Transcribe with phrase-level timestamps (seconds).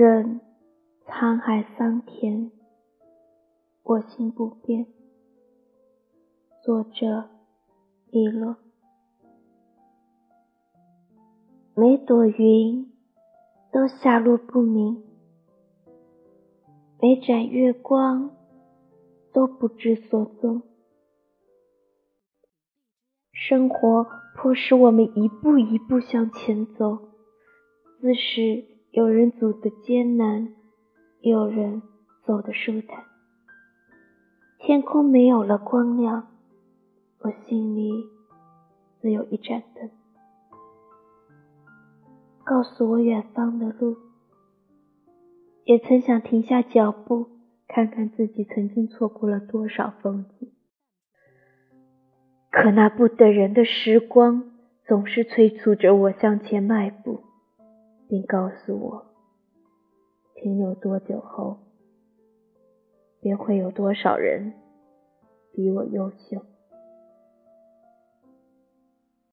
[0.00, 0.40] 任
[1.08, 2.52] 沧海桑田，
[3.82, 4.86] 我心不变。
[6.62, 7.28] 作者：
[8.08, 8.58] 李洛。
[11.74, 12.92] 每朵云
[13.72, 15.02] 都下落不明，
[17.00, 18.30] 每盏月光
[19.32, 20.62] 都不知所踪。
[23.32, 24.06] 生活
[24.36, 27.00] 迫使我们一步一步向前走，
[28.00, 30.48] 自是有人走得艰难，
[31.20, 31.82] 有人
[32.26, 33.04] 走得舒坦。
[34.58, 36.26] 天空没有了光亮，
[37.20, 37.92] 我心里
[39.00, 39.88] 只有一盏灯，
[42.42, 43.96] 告诉我远方的路。
[45.62, 47.28] 也曾想停下脚步，
[47.68, 50.50] 看看自己曾经错过了多少风景。
[52.50, 54.50] 可那不等人的时光，
[54.84, 57.27] 总是催促着我向前迈步，
[58.08, 59.06] 并告诉我，
[60.34, 61.58] 停留多久后，
[63.20, 64.54] 便会有多少人
[65.52, 66.42] 比我优秀。